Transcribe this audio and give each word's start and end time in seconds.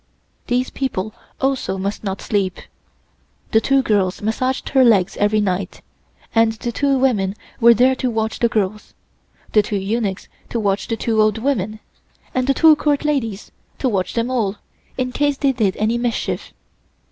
These 0.47 0.71
people 0.71 1.13
also 1.39 1.77
must 1.77 2.03
not 2.03 2.23
sleep. 2.23 2.57
The 3.51 3.61
two 3.61 3.83
girls 3.83 4.19
massaged 4.19 4.69
her 4.69 4.83
legs 4.83 5.15
every 5.17 5.39
night, 5.41 5.83
and 6.33 6.53
the 6.53 6.71
two 6.71 6.97
women 6.97 7.35
were 7.59 7.75
there 7.75 7.93
to 7.97 8.09
watch 8.09 8.39
the 8.39 8.49
girls, 8.49 8.95
the 9.53 9.61
two 9.61 9.75
eunuchs 9.77 10.27
to 10.49 10.59
watch 10.59 10.87
the 10.87 10.97
two 10.97 11.21
old 11.21 11.37
women, 11.37 11.81
and 12.33 12.47
the 12.47 12.55
two 12.55 12.75
Court 12.77 13.05
ladies 13.05 13.51
to 13.77 13.87
watch 13.87 14.15
them 14.15 14.31
all, 14.31 14.55
in 14.97 15.11
case 15.11 15.37
they 15.37 15.51
did 15.51 15.77
any 15.77 15.99
mischief. 15.99 16.51